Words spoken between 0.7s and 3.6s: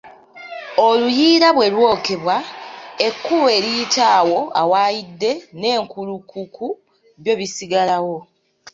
Oluyiira bwe lwokebwa; ekkubo